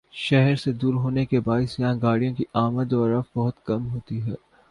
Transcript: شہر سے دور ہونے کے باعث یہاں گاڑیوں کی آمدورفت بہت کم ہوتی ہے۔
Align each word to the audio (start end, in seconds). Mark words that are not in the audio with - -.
شہر 0.17 0.55
سے 0.55 0.71
دور 0.71 0.93
ہونے 0.93 1.25
کے 1.25 1.39
باعث 1.39 1.79
یہاں 1.79 1.95
گاڑیوں 2.01 2.33
کی 2.35 2.43
آمدورفت 2.53 3.37
بہت 3.37 3.65
کم 3.65 3.89
ہوتی 3.89 4.21
ہے۔ 4.21 4.35